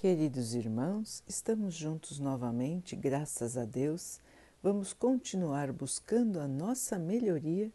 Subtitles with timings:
[0.00, 4.18] Queridos irmãos, estamos juntos novamente, graças a Deus.
[4.62, 7.70] Vamos continuar buscando a nossa melhoria,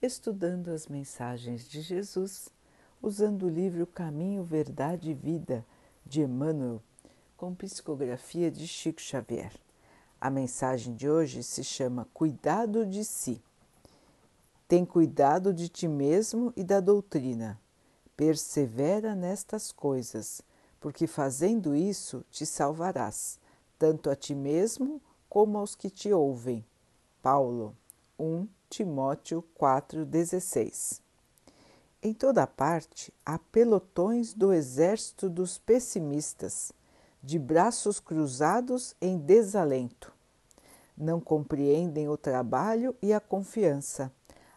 [0.00, 2.48] estudando as mensagens de Jesus,
[3.02, 5.66] usando o livro Caminho, Verdade e Vida
[6.06, 6.80] de Emmanuel,
[7.36, 9.50] com psicografia de Chico Xavier.
[10.20, 13.42] A mensagem de hoje se chama Cuidado de Si.
[14.68, 17.60] Tem cuidado de ti mesmo e da doutrina.
[18.16, 20.40] Persevera nestas coisas
[20.84, 23.38] porque fazendo isso te salvarás,
[23.78, 26.62] tanto a ti mesmo como aos que te ouvem.
[27.22, 27.74] Paulo
[28.18, 31.00] 1 Timóteo 4,16
[32.02, 36.70] Em toda parte há pelotões do exército dos pessimistas,
[37.22, 40.12] de braços cruzados em desalento.
[40.94, 44.12] Não compreendem o trabalho e a confiança,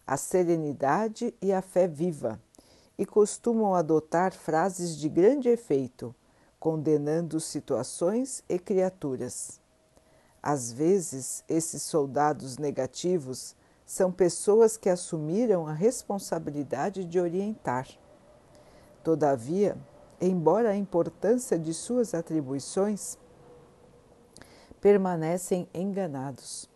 [0.05, 2.37] a serenidade e a fé viva
[2.97, 6.15] e costumam adotar frases de grande efeito,
[6.59, 9.61] condenando situações e criaturas.
[10.41, 13.55] Às vezes, esses soldados negativos
[13.85, 17.87] são pessoas que assumiram a responsabilidade de orientar.
[19.03, 19.77] Todavia,
[20.19, 23.17] embora a importância de suas atribuições,
[24.81, 26.69] permanecem enganados.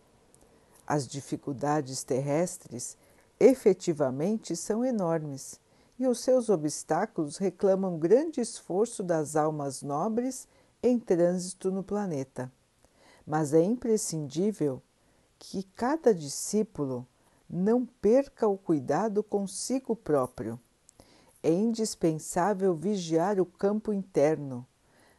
[0.86, 2.96] As dificuldades terrestres
[3.38, 5.61] efetivamente são enormes
[6.02, 10.48] e os seus obstáculos reclamam grande esforço das almas nobres
[10.82, 12.50] em trânsito no planeta.
[13.24, 14.82] Mas é imprescindível
[15.38, 17.06] que cada discípulo
[17.48, 20.58] não perca o cuidado consigo próprio.
[21.40, 24.66] É indispensável vigiar o campo interno,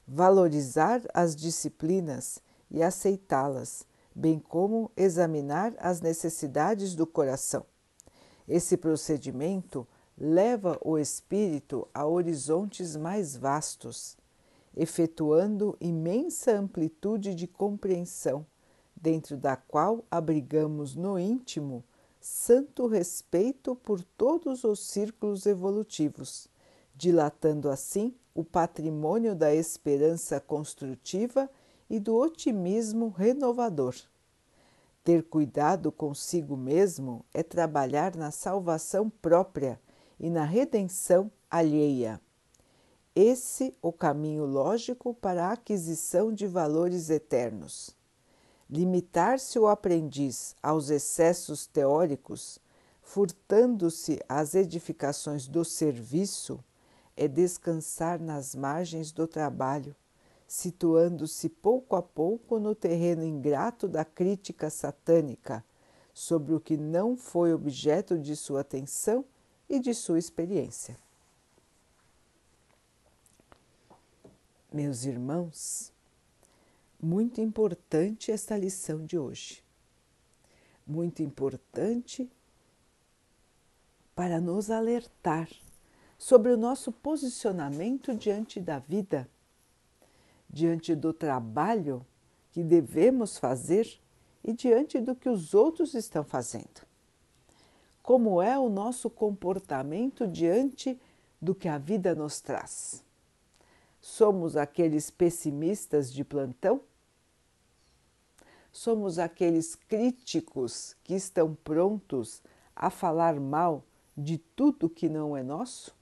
[0.05, 2.39] valorizar as disciplinas
[2.69, 7.65] e aceitá-las, bem como examinar as necessidades do coração.
[8.45, 14.17] Esse procedimento leva o espírito a horizontes mais vastos,
[14.75, 18.45] efetuando imensa amplitude de compreensão,
[18.95, 21.83] dentro da qual abrigamos no íntimo
[22.19, 26.47] santo respeito por todos os círculos evolutivos,
[26.95, 31.49] dilatando assim o patrimônio da esperança construtiva
[31.89, 33.93] e do otimismo renovador.
[35.03, 39.77] Ter cuidado consigo mesmo é trabalhar na salvação própria
[40.23, 42.17] e na redenção alheia.
[43.13, 47.93] Esse o caminho lógico para a aquisição de valores eternos.
[48.69, 52.57] Limitar-se o aprendiz aos excessos teóricos,
[53.01, 56.63] furtando-se às edificações do serviço,
[57.17, 59.93] é descansar nas margens do trabalho,
[60.47, 65.65] situando-se pouco a pouco no terreno ingrato da crítica satânica
[66.13, 69.25] sobre o que não foi objeto de sua atenção
[69.73, 70.95] e de sua experiência.
[74.71, 75.91] Meus irmãos,
[77.01, 79.63] muito importante esta lição de hoje.
[80.85, 82.29] Muito importante
[84.13, 85.49] para nos alertar
[86.19, 89.27] sobre o nosso posicionamento diante da vida,
[90.47, 92.05] diante do trabalho
[92.51, 93.99] que devemos fazer
[94.43, 96.92] e diante do que os outros estão fazendo
[98.03, 100.99] como é o nosso comportamento diante
[101.41, 103.01] do que a vida nos traz.
[104.01, 106.81] Somos aqueles pessimistas de plantão?
[108.73, 112.43] Somos aqueles críticos que estão prontos
[112.75, 113.81] a falar mal
[114.17, 115.95] de tudo que não é nosso?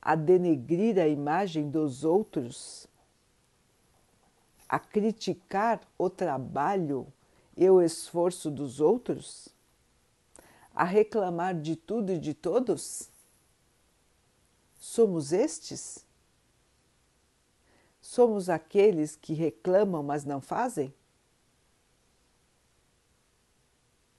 [0.00, 2.86] A denegrir a imagem dos outros?
[4.66, 7.06] A criticar o trabalho
[7.54, 9.54] e o esforço dos outros?
[10.74, 13.08] A reclamar de tudo e de todos?
[14.76, 16.04] Somos estes?
[18.00, 20.92] Somos aqueles que reclamam, mas não fazem?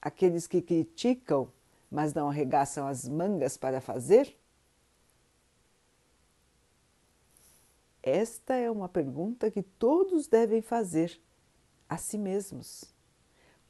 [0.01, 1.51] Aqueles que criticam,
[1.91, 4.35] mas não arregaçam as mangas para fazer?
[8.01, 11.19] Esta é uma pergunta que todos devem fazer
[11.89, 12.85] a si mesmos.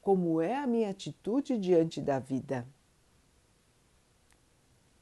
[0.02, 2.66] Como é a minha atitude diante da vida?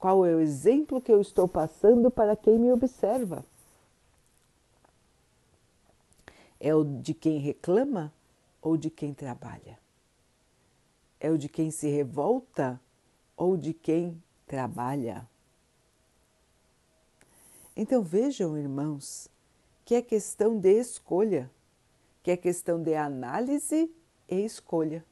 [0.05, 3.43] Qual é o exemplo que eu estou passando para quem me observa?
[6.61, 8.13] É o de quem reclama
[8.61, 9.79] ou de quem trabalha?
[11.19, 12.79] É o de quem se revolta
[13.35, 15.27] ou de quem trabalha?
[17.75, 19.27] Então vejam, irmãos,
[19.87, 21.51] que é questão de escolha,
[22.23, 23.91] que é questão de análise
[24.29, 25.03] e escolha.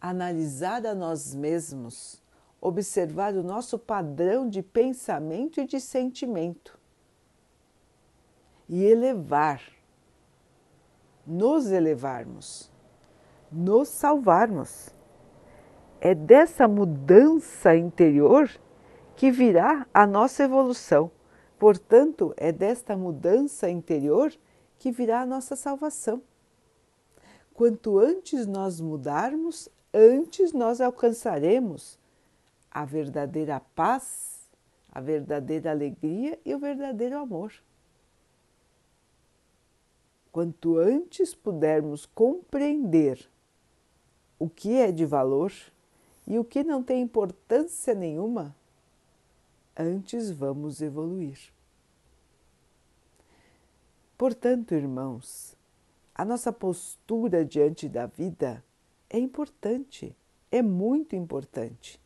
[0.00, 2.23] Analisar a nós mesmos
[2.64, 6.82] observar o nosso padrão de pensamento e de sentimento.
[8.66, 9.60] e elevar,
[11.26, 12.72] nos elevarmos,
[13.52, 14.88] nos salvarmos.
[16.00, 18.50] É dessa mudança interior
[19.14, 21.10] que virá a nossa evolução.
[21.58, 24.32] Portanto, é desta mudança interior
[24.78, 26.22] que virá a nossa salvação.
[27.52, 31.98] Quanto antes nós mudarmos, antes nós alcançaremos
[32.74, 34.50] a verdadeira paz,
[34.90, 37.52] a verdadeira alegria e o verdadeiro amor.
[40.32, 43.30] Quanto antes pudermos compreender
[44.36, 45.52] o que é de valor
[46.26, 48.54] e o que não tem importância nenhuma,
[49.76, 51.38] antes vamos evoluir.
[54.18, 55.56] Portanto, irmãos,
[56.12, 58.64] a nossa postura diante da vida
[59.08, 60.16] é importante,
[60.50, 62.03] é muito importante.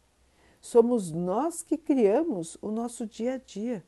[0.60, 3.84] Somos nós que criamos o nosso dia a dia.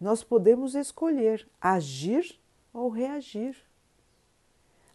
[0.00, 2.38] Nós podemos escolher agir
[2.72, 3.56] ou reagir.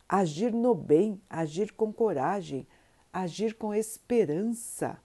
[0.07, 2.68] Agir no bem, agir com coragem,
[3.12, 5.00] agir com esperança,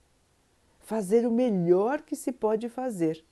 [0.79, 3.25] fazer o melhor que se pode fazer.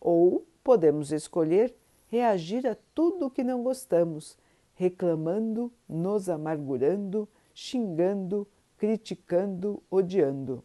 [0.00, 1.74] Ou podemos escolher
[2.08, 4.38] reagir a tudo o que não gostamos
[4.78, 8.46] reclamando, nos amargurando, xingando,
[8.76, 10.62] criticando, odiando.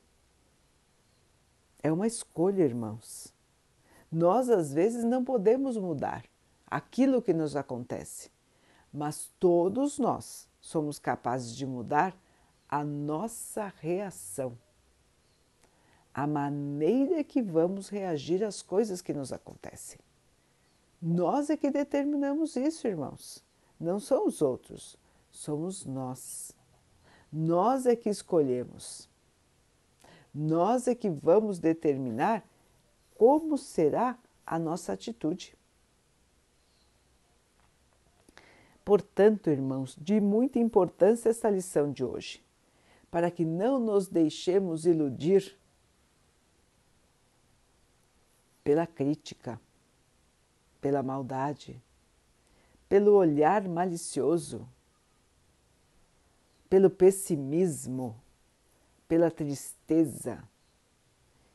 [1.84, 3.34] É uma escolha, irmãos.
[4.10, 6.24] Nós às vezes não podemos mudar
[6.66, 8.32] aquilo que nos acontece,
[8.92, 12.16] mas todos nós somos capazes de mudar
[12.70, 14.58] a nossa reação,
[16.14, 20.00] a maneira que vamos reagir às coisas que nos acontecem.
[21.02, 23.44] Nós é que determinamos isso, irmãos.
[23.78, 24.98] Não são os outros,
[25.30, 26.56] somos nós.
[27.32, 29.10] Nós é que escolhemos.
[30.34, 32.44] Nós é que vamos determinar
[33.16, 35.56] como será a nossa atitude.
[38.84, 42.44] Portanto, irmãos, de muita importância esta lição de hoje,
[43.10, 45.58] para que não nos deixemos iludir
[48.64, 49.60] pela crítica,
[50.82, 51.82] pela maldade,
[52.90, 54.68] pelo olhar malicioso,
[56.70, 58.23] pelo pessimismo,
[59.14, 60.44] pela tristeza.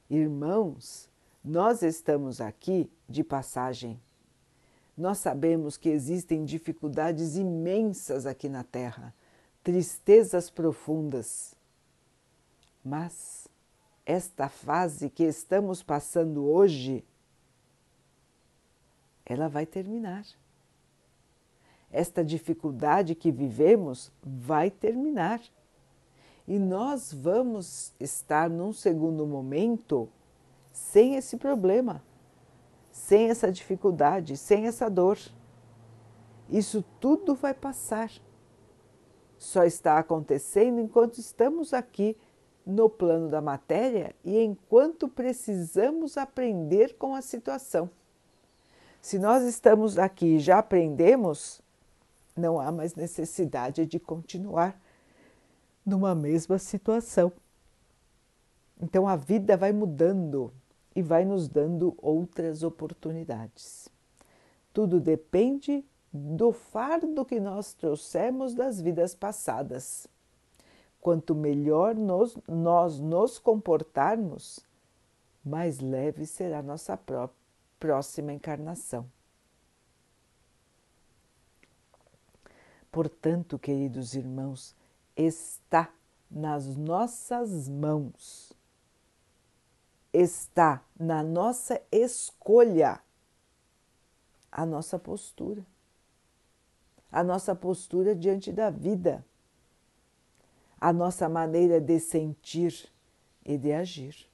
[0.08, 1.10] Irmãos,
[1.42, 4.00] nós estamos aqui de passagem.
[4.96, 9.12] Nós sabemos que existem dificuldades imensas aqui na Terra,
[9.64, 11.56] tristezas profundas.
[12.84, 13.48] Mas
[14.06, 17.04] esta fase que estamos passando hoje,
[19.26, 20.24] ela vai terminar
[21.90, 25.40] esta dificuldade que vivemos vai terminar.
[26.48, 30.08] E nós vamos estar num segundo momento
[30.72, 32.02] sem esse problema,
[32.90, 35.18] sem essa dificuldade, sem essa dor.
[36.48, 38.10] Isso tudo vai passar.
[39.36, 42.16] Só está acontecendo enquanto estamos aqui
[42.64, 47.90] no plano da matéria e enquanto precisamos aprender com a situação.
[49.02, 51.60] Se nós estamos aqui e já aprendemos,
[52.34, 54.80] não há mais necessidade de continuar
[55.88, 57.32] numa mesma situação.
[58.80, 60.52] Então a vida vai mudando
[60.94, 63.88] e vai nos dando outras oportunidades.
[64.72, 70.06] Tudo depende do fardo que nós trouxemos das vidas passadas.
[71.00, 74.60] Quanto melhor nós nos comportarmos,
[75.44, 76.98] mais leve será nossa
[77.78, 79.06] próxima encarnação.
[82.90, 84.74] Portanto, queridos irmãos,
[85.18, 85.92] está
[86.30, 88.52] nas nossas mãos,
[90.12, 93.00] está na nossa escolha.
[94.50, 95.64] A nossa postura,
[97.12, 99.22] a nossa postura diante da vida,
[100.80, 102.90] a nossa maneira de sentir
[103.44, 104.26] e de agir.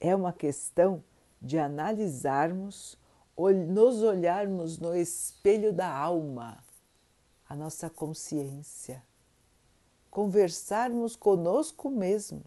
[0.00, 1.02] É uma questão
[1.40, 2.96] de analisarmos
[3.66, 6.62] nos olharmos no espelho da alma,
[7.52, 9.04] a nossa consciência,
[10.10, 12.42] conversarmos conosco mesmo,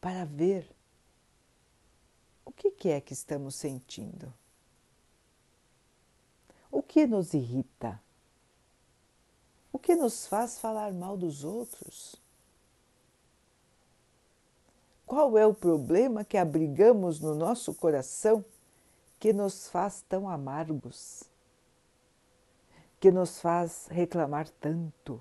[0.00, 0.70] para ver
[2.44, 4.32] o que é que estamos sentindo,
[6.70, 8.00] o que nos irrita,
[9.72, 12.14] o que nos faz falar mal dos outros.
[15.04, 18.44] Qual é o problema que abrigamos no nosso coração
[19.18, 21.29] que nos faz tão amargos,
[23.00, 25.20] que nos faz reclamar tanto?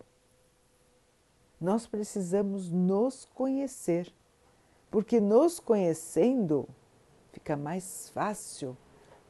[1.59, 4.13] Nós precisamos nos conhecer,
[4.91, 6.67] porque nos conhecendo
[7.31, 8.77] fica mais fácil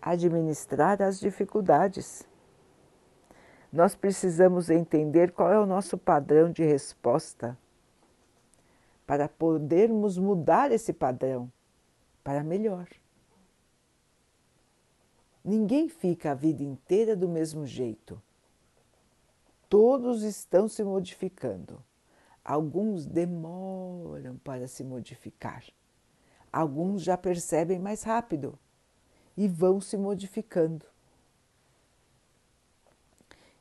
[0.02, 2.28] administrar as dificuldades.
[3.72, 7.56] Nós precisamos entender qual é o nosso padrão de resposta
[9.06, 11.52] para podermos mudar esse padrão
[12.24, 12.88] para melhor.
[15.44, 18.22] Ninguém fica a vida inteira do mesmo jeito.
[19.70, 21.82] Todos estão se modificando.
[22.44, 25.64] Alguns demoram para se modificar.
[26.52, 28.58] Alguns já percebem mais rápido
[29.38, 30.86] e vão se modificando.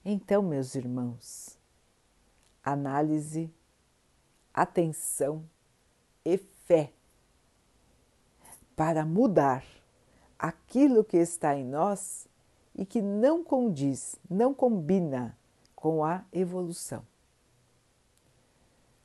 [0.02, 1.58] Então, meus irmãos,
[2.64, 3.52] análise,
[4.54, 5.44] atenção
[6.24, 6.92] e fé
[8.74, 9.62] para mudar
[10.38, 12.26] aquilo que está em nós
[12.74, 15.37] e que não condiz, não combina
[15.78, 17.06] com a evolução.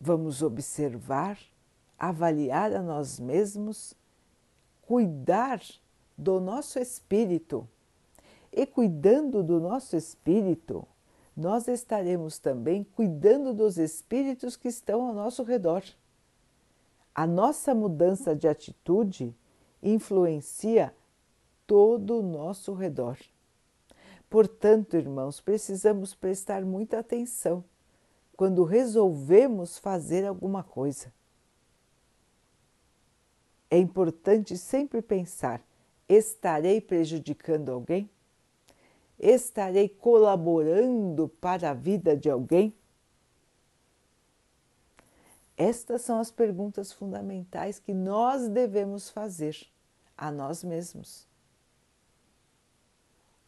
[0.02, 1.38] Vamos observar,
[2.00, 3.94] avaliar a nós mesmos,
[4.82, 5.62] cuidar
[6.18, 7.70] do nosso espírito.
[8.52, 10.84] E cuidando do nosso espírito,
[11.38, 15.84] nós estaremos também cuidando dos espíritos que estão ao nosso redor.
[17.14, 19.32] A nossa mudança de atitude
[19.80, 20.92] influencia
[21.68, 23.20] todo o nosso redor.
[24.34, 27.64] Portanto, irmãos, precisamos prestar muita atenção
[28.36, 31.14] quando resolvemos fazer alguma coisa.
[33.70, 35.62] É importante sempre pensar:
[36.10, 38.10] estarei prejudicando alguém?
[39.20, 42.74] Estarei colaborando para a vida de alguém?
[45.56, 49.56] Estas são as perguntas fundamentais que nós devemos fazer
[50.18, 51.28] a nós mesmos.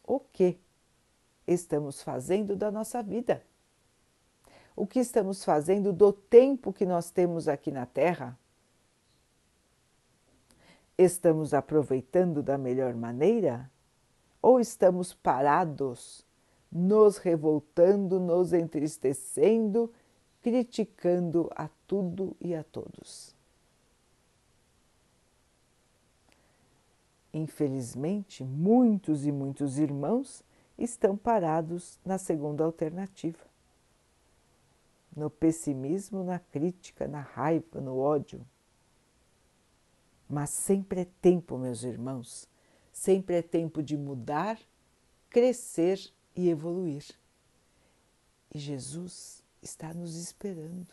[0.04, 0.56] O que
[1.46, 3.42] estamos fazendo da nossa vida?
[4.74, 8.38] O que estamos fazendo do tempo que nós temos aqui na Terra?
[10.98, 13.70] Estamos aproveitando da melhor maneira?
[14.42, 16.24] Ou estamos parados,
[16.70, 19.92] nos revoltando, nos entristecendo,
[20.42, 23.34] criticando a tudo e a todos?
[27.32, 30.42] Infelizmente, muitos e muitos irmãos
[30.78, 33.44] estão parados na segunda alternativa.
[35.14, 38.46] No pessimismo, na crítica, na raiva, no ódio.
[40.28, 42.48] Mas sempre é tempo, meus irmãos,
[42.96, 44.58] Sempre é tempo de mudar,
[45.28, 46.00] crescer
[46.34, 47.04] e evoluir.
[48.54, 50.88] E Jesus está nos esperando.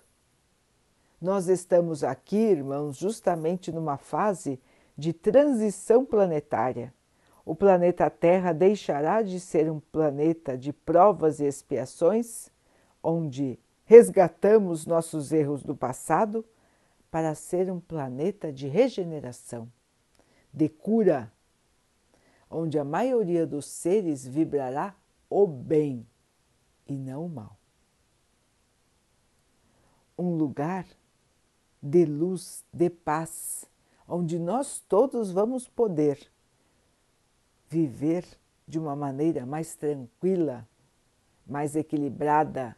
[1.19, 4.59] Nós estamos aqui, irmãos, justamente numa fase
[4.97, 6.93] de transição planetária.
[7.45, 12.49] O planeta Terra deixará de ser um planeta de provas e expiações,
[13.01, 16.45] onde resgatamos nossos erros do passado,
[17.11, 19.71] para ser um planeta de regeneração,
[20.51, 21.31] de cura,
[22.49, 24.95] onde a maioria dos seres vibrará
[25.29, 26.07] o bem
[26.87, 27.57] e não o mal.
[30.17, 30.87] Um lugar
[31.81, 33.65] de luz, de paz,
[34.07, 36.32] onde nós todos vamos poder
[37.73, 38.23] viver
[38.67, 40.67] de uma maneira mais tranquila,
[41.45, 42.77] mais equilibrada.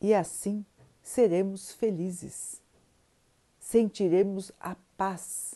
[0.00, 0.66] E assim
[1.00, 2.60] seremos felizes,
[3.60, 5.54] sentiremos a paz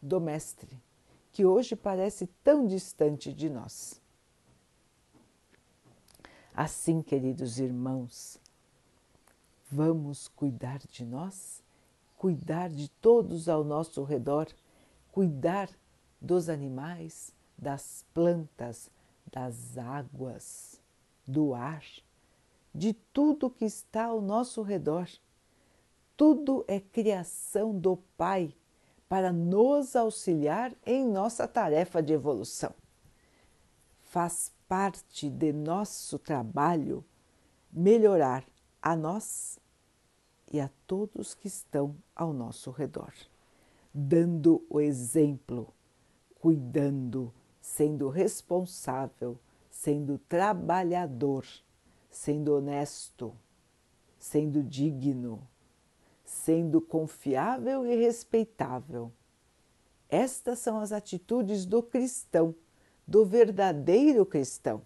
[0.00, 0.78] do Mestre,
[1.32, 4.00] que hoje parece tão distante de nós.
[6.54, 8.38] Assim, queridos irmãos,
[9.70, 11.62] vamos cuidar de nós,
[12.18, 14.46] cuidar de todos ao nosso redor,
[15.12, 15.68] cuidar
[16.20, 18.90] dos animais, das plantas,
[19.30, 20.80] das águas,
[21.24, 21.84] do ar,
[22.74, 25.08] de tudo que está ao nosso redor.
[26.16, 28.54] Tudo é criação do Pai
[29.08, 32.74] para nos auxiliar em nossa tarefa de evolução.
[34.04, 37.04] Faz parte de nosso trabalho
[37.70, 38.44] melhorar
[38.80, 39.58] a nós
[40.50, 43.12] e a todos que estão ao nosso redor,
[43.94, 45.72] dando o exemplo,
[46.40, 49.38] cuidando, sendo responsável,
[49.70, 51.46] sendo trabalhador,
[52.10, 53.34] sendo honesto,
[54.18, 55.46] sendo digno
[56.32, 59.12] sendo confiável e respeitável.
[60.08, 62.54] Estas são as atitudes do cristão,
[63.06, 64.82] do verdadeiro cristão.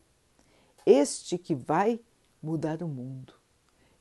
[0.85, 2.01] Este que vai
[2.43, 3.33] mudar o mundo,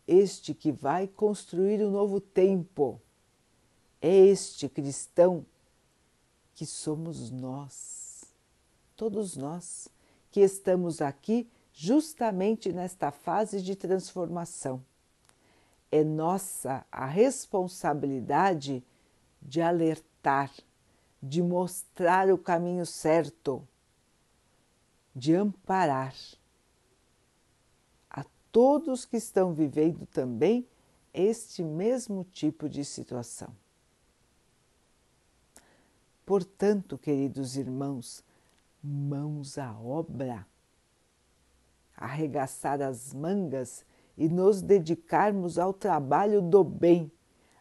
[0.08, 3.02] este que vai construir um novo tempo.
[4.08, 5.44] É este cristão
[6.54, 8.26] que somos nós,
[8.96, 9.88] todos nós
[10.30, 14.80] que estamos aqui justamente nesta fase de transformação
[15.92, 18.84] é nossa a responsabilidade
[19.42, 20.52] de alertar,
[21.20, 23.68] de mostrar o caminho certo,
[25.16, 26.14] de amparar
[28.08, 30.64] a todos que estão vivendo também
[31.12, 33.65] este mesmo tipo de situação.
[36.26, 38.24] Portanto, queridos irmãos,
[38.84, 40.48] mãos à obra,
[41.96, 43.86] arregaçar as mangas
[44.18, 47.12] e nos dedicarmos ao trabalho do bem,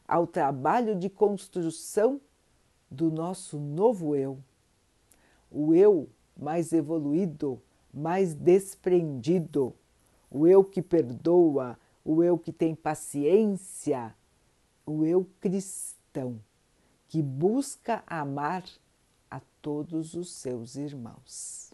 [0.08, 2.20] ao trabalho de construção
[2.90, 4.38] do nosso novo eu,
[5.50, 7.60] o eu mais evoluído,
[7.92, 9.74] mais desprendido,
[10.30, 14.14] o eu que perdoa, o eu que tem paciência,
[14.86, 16.40] o eu cristão,
[17.14, 18.64] que busca amar
[19.30, 21.72] a todos os seus irmãos.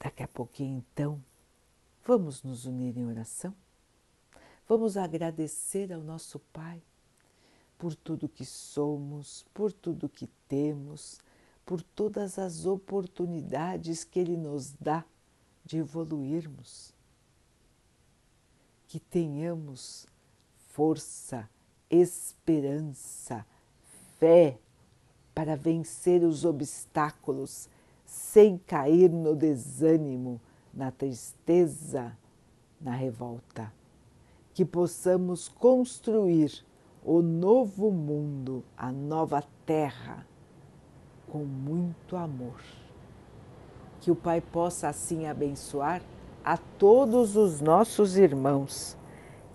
[0.00, 1.22] Daqui a pouquinho, então,
[2.04, 3.54] vamos nos unir em oração?
[4.66, 6.82] Vamos agradecer ao nosso Pai
[7.78, 11.20] por tudo que somos, por tudo que temos,
[11.64, 15.04] por todas as oportunidades que Ele nos dá
[15.64, 16.92] de evoluirmos.
[18.88, 20.04] Que tenhamos
[20.78, 21.50] força,
[21.90, 23.44] esperança,
[24.20, 24.56] fé
[25.34, 27.68] para vencer os obstáculos
[28.06, 30.40] sem cair no desânimo,
[30.72, 32.16] na tristeza,
[32.80, 33.72] na revolta.
[34.54, 36.64] Que possamos construir
[37.04, 40.24] o novo mundo, a nova terra,
[41.26, 42.62] com muito amor.
[44.00, 46.02] Que o Pai possa assim abençoar
[46.44, 48.96] a todos os nossos irmãos.